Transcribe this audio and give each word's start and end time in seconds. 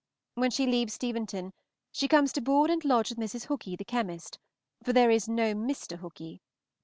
When 0.33 0.49
she 0.49 0.65
leaves 0.65 0.95
Steventon, 0.95 1.53
she 1.91 2.07
comes 2.07 2.33
to 2.33 2.41
board 2.41 2.71
and 2.71 2.83
lodge 2.83 3.09
with 3.11 3.19
Mrs. 3.19 3.45
Hookey, 3.45 3.75
the 3.75 3.85
chemist 3.85 4.39
for 4.83 4.93
there 4.93 5.11
is 5.11 5.29
no 5.29 5.53
Mr. 5.53 5.99
Hookey. 5.99 6.41